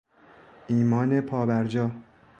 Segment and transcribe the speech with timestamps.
[0.67, 1.91] ایمان پا بر جا